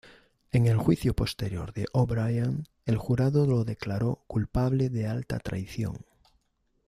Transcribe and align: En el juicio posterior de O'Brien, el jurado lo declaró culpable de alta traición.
En 0.51 0.65
el 0.65 0.77
juicio 0.77 1.13
posterior 1.15 1.73
de 1.73 1.85
O'Brien, 1.93 2.67
el 2.85 2.97
jurado 2.97 3.45
lo 3.45 3.63
declaró 3.65 4.23
culpable 4.25 4.89
de 4.89 5.05
alta 5.05 5.37
traición. 5.37 6.03